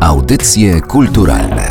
[0.00, 1.70] Audycje kulturalne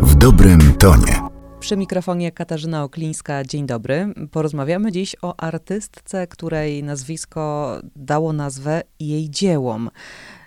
[0.00, 1.20] w dobrym tonie.
[1.60, 3.44] Przy mikrofonie Katarzyna Oklińska.
[3.44, 4.14] Dzień dobry.
[4.30, 9.90] Porozmawiamy dziś o artystce, której nazwisko dało nazwę jej dziełom.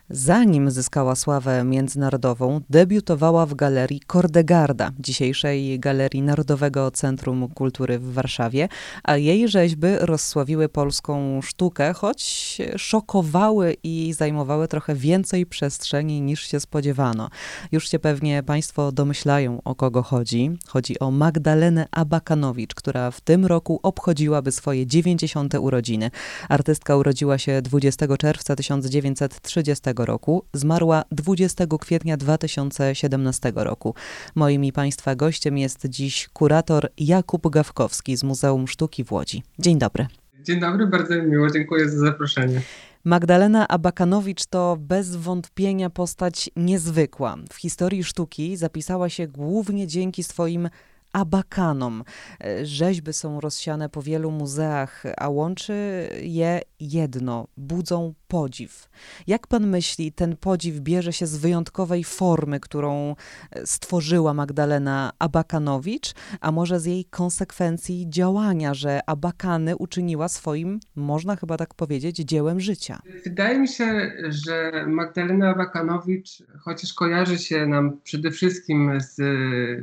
[0.09, 8.69] Zanim zyskała sławę międzynarodową, debiutowała w galerii Kordegarda, dzisiejszej Galerii Narodowego Centrum Kultury w Warszawie,
[9.03, 16.59] a jej rzeźby rozsławiły polską sztukę, choć szokowały i zajmowały trochę więcej przestrzeni niż się
[16.59, 17.29] spodziewano.
[17.71, 20.51] Już się pewnie Państwo domyślają, o kogo chodzi.
[20.67, 25.53] Chodzi o Magdalenę Abakanowicz, która w tym roku obchodziłaby swoje 90.
[25.55, 26.11] urodziny.
[26.49, 33.95] Artystka urodziła się 20 czerwca 1930 roku, zmarła 20 kwietnia 2017 roku.
[34.35, 39.43] Moim i Państwa gościem jest dziś kurator Jakub Gawkowski z Muzeum Sztuki w Łodzi.
[39.59, 40.07] Dzień dobry.
[40.43, 42.61] Dzień dobry, bardzo miło, dziękuję za zaproszenie.
[43.03, 47.37] Magdalena Abakanowicz to bez wątpienia postać niezwykła.
[47.53, 50.69] W historii sztuki zapisała się głównie dzięki swoim
[51.17, 52.03] abakanom.
[52.43, 58.89] E, rzeźby są rozsiane po wielu muzeach, a łączy je jedno budzą podziw.
[59.27, 63.15] Jak pan myśli, ten podziw bierze się z wyjątkowej formy, którą
[63.51, 71.35] e, stworzyła Magdalena Abakanowicz, a może z jej konsekwencji działania, że abakany uczyniła swoim, można
[71.35, 72.99] chyba tak powiedzieć, dziełem życia?
[73.23, 79.17] Wydaje mi się, że Magdalena Abakanowicz, chociaż kojarzy się nam przede wszystkim z,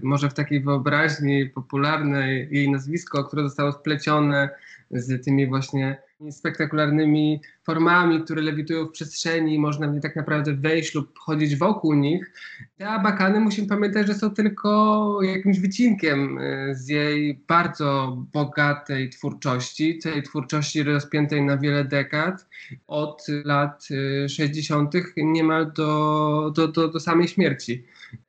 [0.03, 1.24] może w takiej wyobraźni
[1.55, 4.49] popularnej, jej nazwisko, które zostało splecione
[4.91, 5.97] z tymi właśnie
[6.31, 12.33] spektakularnymi formami, które lewitują w przestrzeni, można nie tak naprawdę wejść lub chodzić wokół nich.
[12.77, 19.99] Te abakany musimy pamiętać, że są tylko jakimś wycinkiem y, z jej bardzo bogatej twórczości,
[19.99, 22.47] tej twórczości rozpiętej na wiele dekad,
[22.87, 23.89] od lat
[24.29, 24.95] 60.
[24.95, 27.85] Y, niemal do, do, do, do samej śmierci.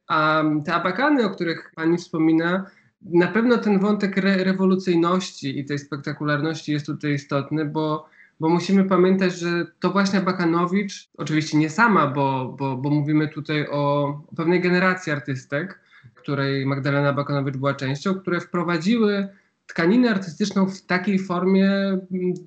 [0.08, 2.66] A te abakany, o których pani wspomina,
[3.06, 8.06] na pewno ten wątek re rewolucyjności i tej spektakularności jest tutaj istotny, bo,
[8.40, 13.68] bo musimy pamiętać, że to właśnie Bakanowicz, oczywiście nie sama, bo, bo, bo mówimy tutaj
[13.72, 15.80] o, o pewnej generacji artystek,
[16.16, 19.28] której Magdalena Bakanowicz była częścią, które wprowadziły
[19.68, 22.00] tkaninę artystyczną w takiej formie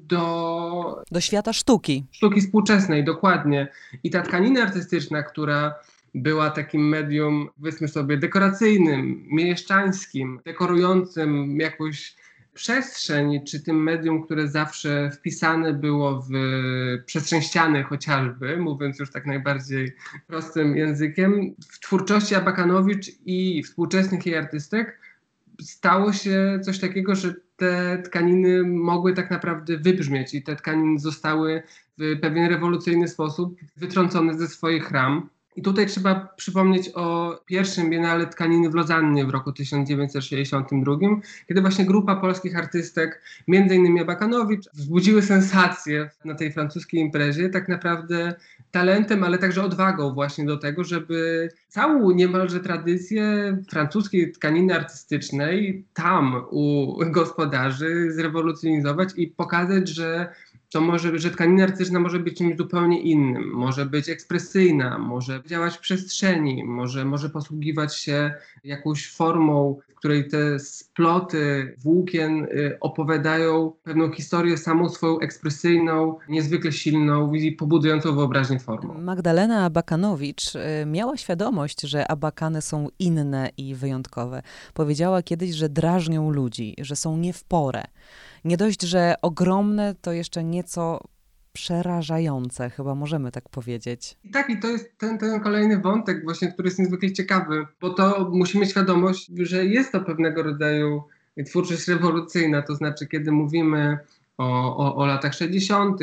[0.07, 1.03] do.
[1.11, 2.07] Do świata sztuki.
[2.11, 3.69] Sztuki współczesnej, dokładnie.
[4.05, 5.75] I ta tkanina artystyczna, która
[6.15, 12.17] była takim medium, powiedzmy sobie, dekoracyjnym, mieszczańskim, dekorującym jakąś
[12.55, 16.31] przestrzeń, czy tym medium, które zawsze wpisane było w
[17.07, 19.93] przestrzeń ściany chociażby, mówiąc już tak najbardziej
[20.27, 25.01] prostym językiem, w twórczości Abakanowicz i współczesnych jej artystek
[25.61, 31.63] stało się coś takiego, że te tkaniny mogły tak naprawdę wybrzmieć i te tkaniny zostały
[31.99, 35.29] w pewien rewolucyjny sposób wytrącone ze swoich ram.
[35.59, 40.97] I tutaj trzeba przypomnieć o pierwszym Biennale Tkaniny w Lozannie w roku 1962,
[41.49, 48.35] kiedy właśnie grupa polskich artystek, innymi Abakanowicz, wzbudziły sensację na tej francuskiej imprezie, tak naprawdę
[48.71, 56.43] talentem, ale także odwagą właśnie do tego, żeby całą niemalże tradycję francuskiej tkaniny artystycznej tam
[56.51, 60.33] u gospodarzy zrewolucjonizować i pokazać, że
[60.71, 65.77] to może, że tkanina artystyczna może być czymś zupełnie innym, może być ekspresyjna, może działać
[65.77, 68.35] w przestrzeni, może, może posługiwać się
[68.65, 76.73] jakąś formą, w której te sploty włókien y, opowiadają pewną historię samą swoją ekspresyjną, niezwykle
[76.73, 78.95] silną, pobudzającą wyobraźnię formą.
[78.95, 84.43] Magdalena Abakanowicz y, miała świadomość, że abakany są inne i wyjątkowe.
[84.75, 87.85] Powiedziała kiedyś, że drażnią ludzi, że są nie w porę.
[88.45, 91.01] Nie dość, że ogromne, to jeszcze nieco
[91.53, 94.17] przerażające, chyba możemy tak powiedzieć.
[94.25, 97.91] I tak, i to jest ten, ten kolejny wątek właśnie, który jest niezwykle ciekawy, bo
[97.91, 101.03] to musimy mieć świadomość, że jest to pewnego rodzaju
[101.47, 103.99] twórczość rewolucyjna, to znaczy kiedy mówimy
[104.39, 106.01] o, o, o latach 60.,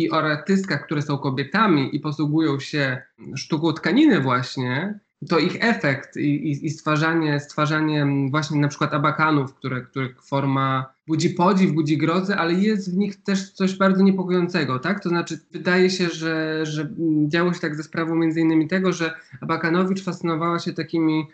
[0.00, 3.02] i o artystkach, które są kobietami i posługują się
[3.36, 9.54] sztuką tkaniny właśnie, to ich efekt i, i, i, stwarzanie, stwarzanie właśnie na przykład abakanów,
[9.54, 14.78] które, których forma budzi podziw, budzi grozę, ale jest w nich też coś bardzo niepokojącego,
[14.78, 15.02] tak?
[15.02, 16.90] To znaczy wydaje się, że, że
[17.26, 21.26] działo się tak ze sprawą między innymi tego, że Abakanowicz fascynowała się takimi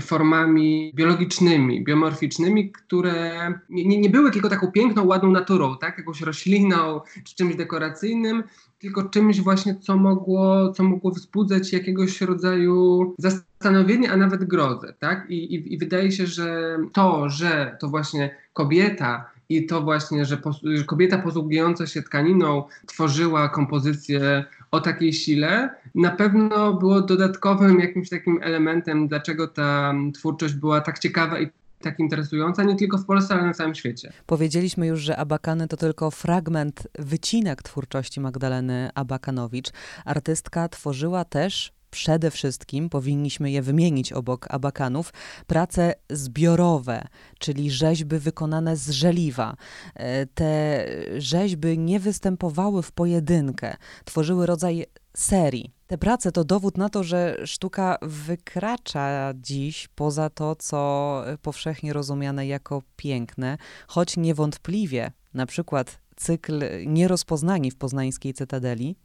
[0.00, 5.98] formami biologicznymi, biomorficznymi, które nie, nie były tylko taką piękną, ładną naturą, tak?
[5.98, 8.44] jakąś rośliną czy czymś dekoracyjnym,
[8.78, 14.94] tylko czymś właśnie, co mogło, co mogło wzbudzać jakiegoś rodzaju zastanowienie, a nawet grozę.
[14.98, 15.30] Tak?
[15.30, 20.38] I, i, I wydaje się, że to, że to właśnie kobieta i to właśnie, że,
[20.62, 28.08] że kobieta posługująca się tkaniną tworzyła kompozycję o takiej sile, na pewno było dodatkowym jakimś
[28.08, 31.48] takim elementem, dlaczego ta twórczość była tak ciekawa i
[31.80, 34.12] tak interesująca, nie tylko w Polsce, ale na całym świecie.
[34.26, 39.70] Powiedzieliśmy już, że Abakany to tylko fragment, wycinek twórczości Magdaleny Abakanowicz.
[40.04, 45.12] Artystka tworzyła też przede wszystkim powinniśmy je wymienić obok abakanów,
[45.46, 47.06] prace zbiorowe,
[47.38, 49.56] czyli rzeźby wykonane z żeliwa.
[49.94, 50.86] E, te
[51.18, 54.86] rzeźby nie występowały w pojedynkę, tworzyły rodzaj
[55.16, 55.74] serii.
[55.86, 62.46] Te prace to dowód na to, że sztuka wykracza dziś poza to, co powszechnie rozumiane
[62.46, 68.96] jako piękne, choć niewątpliwie na przykład cykl Nierozpoznani w poznańskiej Cytadeli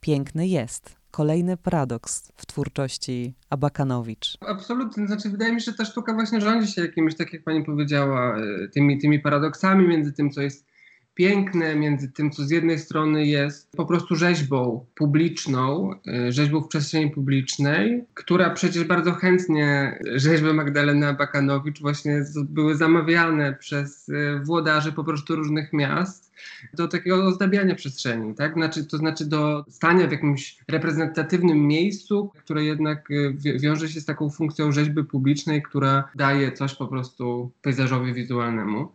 [0.00, 4.36] piękny jest kolejny paradoks w twórczości Abakanowicz.
[4.40, 5.06] Absolutnie.
[5.06, 8.36] Znaczy, wydaje mi się, że ta sztuka właśnie rządzi się jakimiś, tak jak pani powiedziała,
[8.38, 10.66] e, tymi, tymi paradoksami między tym, co jest
[11.14, 15.90] piękne między tym, co z jednej strony jest po prostu rzeźbą publiczną,
[16.28, 23.52] y, rzeźbą w przestrzeni publicznej, która przecież bardzo chętnie rzeźby Magdaleny Abakanowicz właśnie były zamawiane
[23.52, 26.34] przez y, włodarzy po prostu różnych miast
[26.74, 28.54] do takiego ozdabiania przestrzeni, tak?
[28.54, 34.04] Znaczy, to znaczy do stania w jakimś reprezentatywnym miejscu, które jednak y, wiąże się z
[34.04, 38.88] taką funkcją rzeźby publicznej, która daje coś po prostu pejzażowi wizualnemu.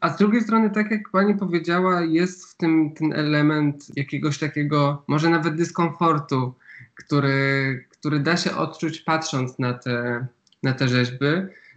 [0.00, 5.02] A z drugiej strony, tak jak pani powiedziała, jest w tym ten element jakiegoś takiego,
[5.06, 6.54] może nawet dyskomfortu,
[6.94, 10.26] który, który da się odczuć patrząc na te,
[10.62, 11.26] na te rzeźby.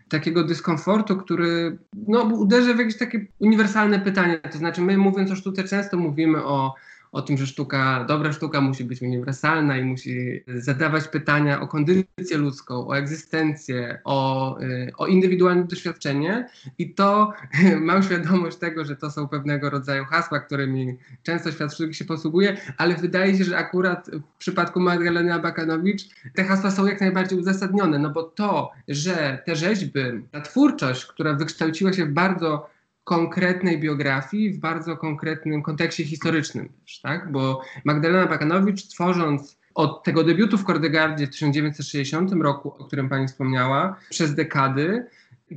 [0.09, 1.77] Takiego dyskomfortu, który
[2.07, 4.39] no, uderzy w jakieś takie uniwersalne pytanie.
[4.51, 6.75] To znaczy, my mówiąc o sztuce, często mówimy o
[7.11, 12.37] o tym, że sztuka, dobra sztuka musi być uniwersalna i musi zadawać pytania o kondycję
[12.37, 16.49] ludzką, o egzystencję, o, y, o indywidualne doświadczenie.
[16.77, 17.33] I to
[17.79, 22.57] mam świadomość tego, że to są pewnego rodzaju hasła, którymi często świat sztuki się posługuje,
[22.77, 26.03] ale wydaje się, że akurat w przypadku Magdaleny Abakanowicz
[26.35, 31.33] te hasła są jak najbardziej uzasadnione, no bo to, że te rzeźby, ta twórczość, która
[31.33, 32.69] wykształciła się w bardzo
[33.03, 36.69] konkretnej biografii w bardzo konkretnym kontekście historycznym
[37.03, 37.31] tak?
[37.31, 43.27] Bo Magdalena Bakanowicz tworząc od tego debiutu w Kordegardzie w 1960 roku, o którym pani
[43.27, 45.05] wspomniała, przez dekady,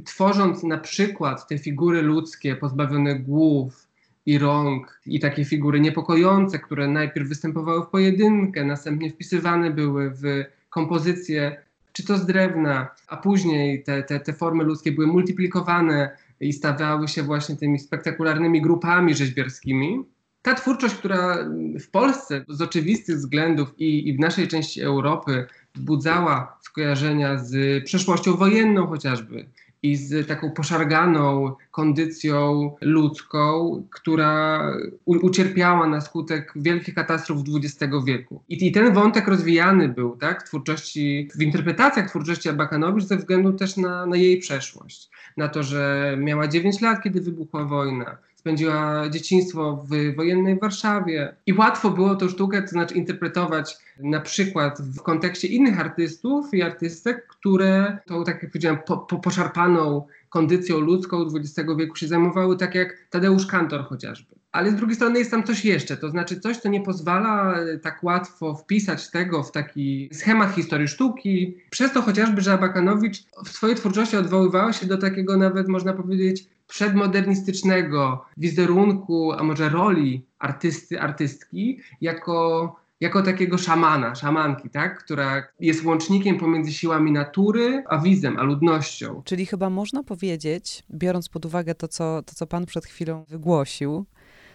[0.05, 3.89] tworząc na przykład te figury ludzkie pozbawione głów
[4.27, 10.45] i rąk i takie figury niepokojące, które najpierw występowały w pojedynkę, następnie wpisywane były w
[10.71, 11.57] kompozycję,
[11.93, 17.09] czy to z drewna, a później te, te, te formy ludzkie były multiplikowane i stawiały
[17.09, 20.05] się właśnie tymi spektakularnymi grupami rzeźbiarskimi.
[20.43, 21.39] Ta twórczość, która
[21.81, 28.37] w Polsce z oczywistych względów i, i w naszej części Europy wzbudzała skojarzenia z przeszłością
[28.37, 29.47] wojenną chociażby
[29.85, 34.63] i z taką poszarganą kondycją ludzką, która
[35.05, 38.43] ucierpiała na skutek wielkich katastrof XX wieku.
[38.49, 43.53] I, I, ten wątek rozwijany był tak, w twórczości, w interpretacjach twórczości Abakanowicz ze względu
[43.53, 45.11] też na, na jej przeszłość.
[45.37, 51.53] Na to, że miała 9 lat, kiedy wybuchła wojna, spędziła dzieciństwo w wojennej Warszawie i
[51.53, 57.27] łatwo było tą sztukę, to znaczy interpretować na przykład w kontekście innych artystów i artystek,
[57.27, 62.75] które tą, tak jak powiedziałem, po, po, poszarpaną kondycją ludzką XX wieku się zajmowały, tak
[62.75, 64.35] jak Tadeusz Kantor chociażby.
[64.53, 68.05] Ale z drugiej strony jest tam coś jeszcze, to znaczy coś, co nie pozwala tak
[68.05, 71.57] łatwo wpisać tego w taki schemat historii sztuki.
[71.71, 76.47] Przez to chociażby, że Abakanowicz w swojej twórczości odwoływała się do takiego nawet, można powiedzieć,
[76.75, 85.05] przedmodernistycznego wizerunku, a może roli artysty, artystki, jako, jako takiego szamana, szamanki, tak?
[85.05, 89.23] która jest łącznikiem pomiędzy siłami natury, a wizem, a ludnością.
[89.25, 94.07] Czyli chyba można powiedzieć, biorąc pod uwagę to, co, to, co pan przed chwilą wygłosił,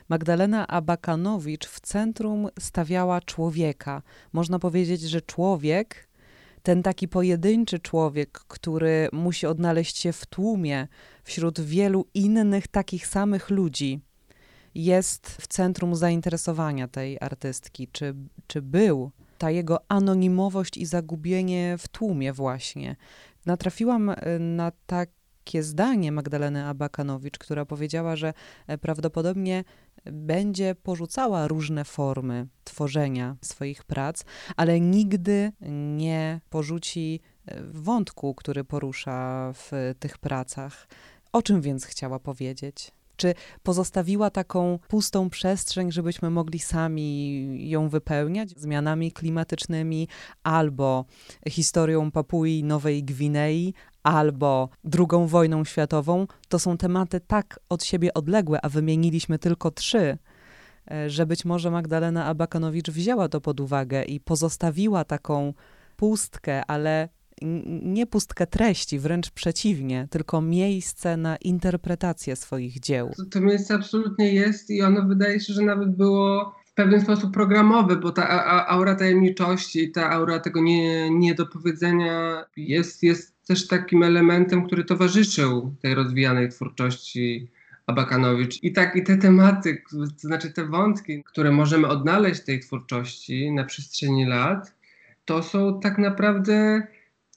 [0.10, 4.02] Magdalena Abakanowicz w centrum stawiała człowieka.
[4.34, 6.10] Można powiedzieć, że człowiek
[6.64, 10.88] ten taki pojedynczy człowiek, który musi odnaleźć się w tłumie
[11.30, 14.00] wśród wielu innych takich samych ludzi,
[14.76, 18.16] jest w centrum zainteresowania tej artystki, czy,
[18.48, 22.96] czy był ta jego anonimowość i zagubienie w tłumie właśnie.
[23.46, 28.34] Natrafiłam y, na takie zdanie Magdaleny Abakanowicz, która powiedziała, że
[28.68, 29.64] e, prawdopodobnie
[30.06, 34.24] będzie porzucała różne formy tworzenia swoich prac,
[34.56, 35.52] ale nigdy
[35.98, 40.88] nie porzuci e, wątku, który porusza w tych pracach.
[41.32, 42.92] O czym więc chciała powiedzieć?
[43.16, 43.34] Czy
[43.64, 50.08] pozostawiła taką pustą przestrzeń, żebyśmy mogli sami ją wypełniać zmianami klimatycznymi,
[50.44, 51.06] albo
[51.50, 54.70] historią Papui Nowej Gwinei, albo
[55.00, 60.18] II wojną światową, to są tematy tak od siebie odległe, a wymieniliśmy tylko trzy,
[60.92, 65.54] e, że być może Magdalena Abakanowicz wzięła to pod uwagę i pozostawiła taką
[65.96, 67.10] pustkę, ale
[67.84, 73.12] nie pustkę treści, wręcz przeciwnie, tylko miejsce na interpretację swoich dzieł.
[73.18, 77.34] To, to miejsce absolutnie jest i ono wydaje się, że nawet było w pewien sposób
[77.34, 84.66] programowe, bo ta aura tajemniczości, ta aura tego nie, niedopowiedzenia jest, jest też takim elementem,
[84.66, 87.50] który towarzyszył tej rozwijanej twórczości
[87.88, 88.64] Abakanowicz.
[88.64, 93.52] I tak, i te tematy, to znaczy te wątki, które możemy odnaleźć w tej twórczości
[93.52, 94.74] na przestrzeni lat,
[95.26, 96.88] to są tak naprawdę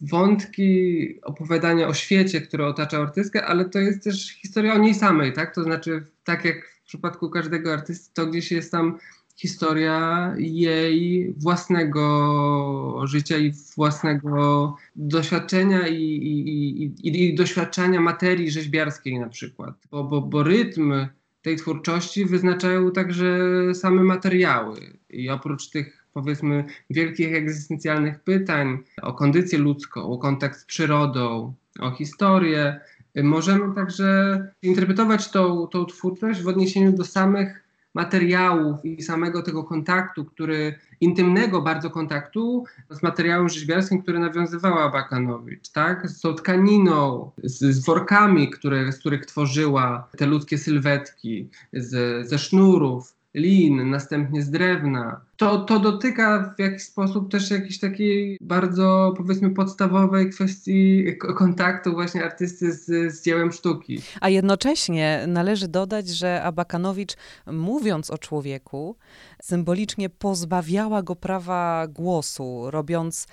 [0.03, 5.33] wątki opowiadania o świecie, które otacza artystkę, ale to jest też historia o niej samej,
[5.33, 5.55] tak?
[5.55, 8.99] To znaczy, tak jak w przypadku każdego artysty, to gdzieś jest tam
[9.37, 19.29] historia jej własnego życia i własnego doświadczenia i, i, i, i doświadczenia materii rzeźbiarskiej na
[19.29, 19.75] przykład.
[19.91, 21.07] Bo, bo, bo rytm
[21.43, 23.39] tej twórczości wyznaczają także
[23.75, 24.99] same materiały.
[25.11, 31.91] I oprócz tych powiedzmy wielkich egzystencjalnych pytań o kondycję ludzką, o kontakt z przyrodą, o
[31.91, 32.81] historię,
[33.23, 37.63] możemy także interpretować tą, tą twórczość w odniesieniu do samych
[37.95, 45.69] materiałów i samego tego kontaktu, który, intymnego bardzo kontaktu z materiałem rzeźbiarskim, który nawiązywała Bakanowicz,
[45.69, 46.11] tak?
[46.11, 52.39] Z tą tkaniną, z, z workami, które, z których tworzyła te ludzkie sylwetki, z, ze
[52.39, 55.21] sznurów, lin, następnie z drewna.
[55.37, 62.25] To, to dotyka w jakiś sposób też jakiejś takiej bardzo, powiedzmy, podstawowej kwestii kontaktu właśnie
[62.25, 64.01] artysty z, z dziełem sztuki.
[64.21, 67.13] A jednocześnie należy dodać, że Abakanowicz,
[67.47, 68.97] mówiąc o człowieku,
[69.43, 73.27] symbolicznie pozbawiała go prawa głosu, robiąc,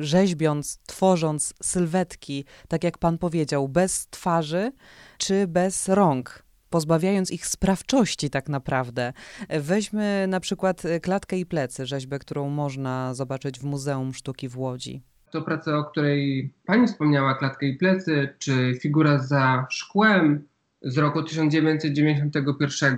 [0.00, 4.72] rzeźbiąc, tworząc sylwetki, tak jak pan powiedział, bez twarzy
[5.18, 6.45] czy bez rąk
[6.76, 9.12] pozbawiając ich sprawczości tak naprawdę.
[9.60, 15.02] Weźmy na przykład Klatkę i plecy, rzeźbę, którą można zobaczyć w Muzeum Sztuki w Łodzi.
[15.30, 20.44] To praca, o której pani wspomniała, Klatkę i plecy, czy figura za szkłem
[20.82, 22.96] z roku 1991.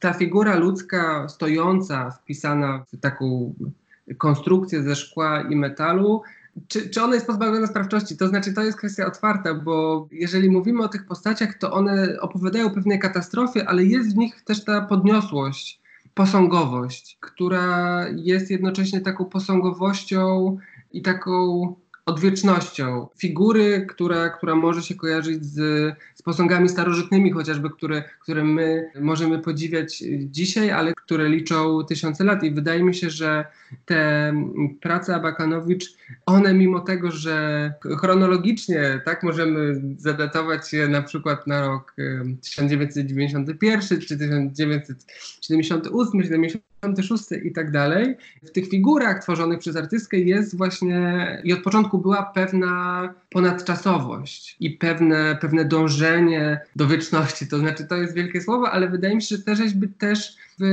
[0.00, 3.54] Ta figura ludzka stojąca, wpisana w taką
[4.18, 6.22] konstrukcję ze szkła i metalu,
[6.68, 8.16] czy, czy ona jest pozbawiona sprawczości?
[8.16, 12.70] To znaczy, to jest kwestia otwarta, bo jeżeli mówimy o tych postaciach, to one opowiadają
[12.70, 15.80] pewnej katastrofie, ale jest w nich też ta podniosłość,
[16.14, 20.56] posągowość, która jest jednocześnie taką posągowością
[20.92, 21.74] i taką
[22.08, 23.06] odwiecznością.
[23.18, 25.56] Figury, która, która może się kojarzyć z,
[26.14, 32.44] z posągami starożytnymi, chociażby, które, które my możemy podziwiać dzisiaj, ale które liczą tysiące lat.
[32.44, 33.44] I wydaje mi się, że
[33.84, 34.32] te
[34.80, 35.84] prace Abakanowicz,
[36.26, 41.94] one mimo tego, że chronologicznie tak możemy zadatować je na przykład na rok
[42.42, 48.16] 1991 czy 1978, 70 56 i tak dalej.
[48.42, 54.70] W tych figurach tworzonych przez artystkę jest właśnie i od początku była pewna ponadczasowość i
[54.70, 57.48] pewne, pewne dążenie do wieczności.
[57.48, 60.64] To znaczy, to jest wielkie słowo, ale wydaje mi się, że te rzeźby też w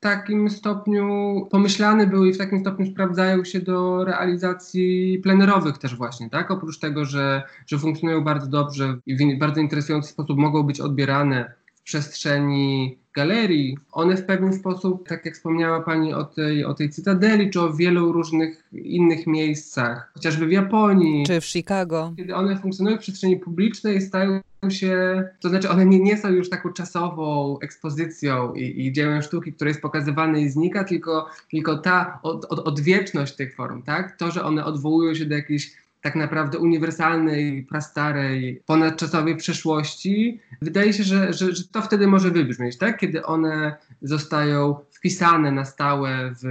[0.00, 1.06] takim stopniu
[1.50, 6.50] pomyślane były i w takim stopniu sprawdzają się do realizacji plenerowych też właśnie, tak?
[6.50, 11.52] Oprócz tego, że, że funkcjonują bardzo dobrze i w bardzo interesujący sposób mogą być odbierane
[11.74, 16.90] w przestrzeni galerii, one w pewien sposób, tak jak wspomniała Pani o tej, o tej
[16.90, 21.26] cytadeli, czy o wielu różnych innych miejscach, chociażby w Japonii.
[21.26, 22.12] Czy w Chicago.
[22.16, 26.50] Kiedy one funkcjonują w przestrzeni publicznej, stają się, to znaczy one nie, nie są już
[26.50, 32.18] taką czasową ekspozycją i, i dziełem sztuki, które jest pokazywane i znika, tylko, tylko ta
[32.22, 34.16] od, od, odwieczność tych form, tak?
[34.16, 41.02] To, że one odwołują się do jakiejś tak naprawdę uniwersalnej, prastarej, ponadczasowej przeszłości, wydaje się,
[41.02, 42.98] że, że, że, to wtedy może wybrzmieć, tak?
[42.98, 46.46] kiedy one zostają wpisane na stałe w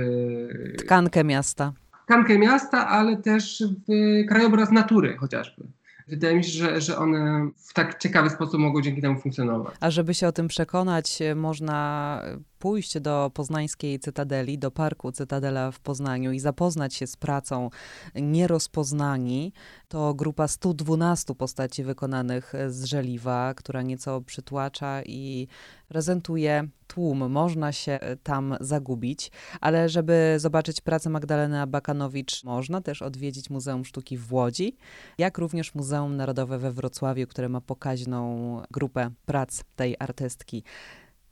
[0.78, 1.74] tkankę miasta.
[2.06, 5.64] Tkankę miasta, ale też w krajobraz natury chociażby.
[6.08, 9.76] Wydaje mi się, że, że one w tak ciekawy sposób mogą dzięki temu funkcjonować.
[9.80, 12.22] A żeby się o tym przekonać, można
[12.60, 17.70] pójść do poznańskiej Cytadeli, do parku Cytadela w Poznaniu i zapoznać się z pracą
[18.16, 19.54] Nierozpoznani.
[19.88, 25.48] To grupa 112 postaci wykonanych z żeliwa, która nieco przytłacza i
[25.96, 27.32] prezentuje tłum.
[27.32, 34.18] Można się tam zagubić, ale żeby zobaczyć pracę Magdaleny Abakanowicz, można też odwiedzić Muzeum Sztuki
[34.18, 34.78] w Łodzi,
[35.18, 40.64] jak również Muzeum Narodowe we Wrocławiu, które ma pokaźną grupę prac tej artystki.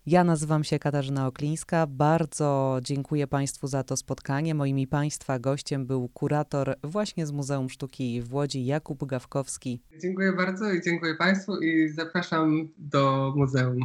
[0.05, 1.87] Ja nazywam się Katarzyna Oklińska.
[1.87, 4.55] Bardzo dziękuję Państwu za to spotkanie.
[4.55, 9.81] Moim i Państwa gościem był kurator właśnie z Muzeum Sztuki w Łodzi, Jakub Gawkowski.
[10.01, 13.79] Dziękuję bardzo i dziękuję Państwu i zapraszam do muzeum.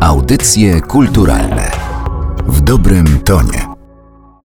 [0.00, 1.70] Audycje kulturalne
[2.46, 3.75] w dobrym tonie.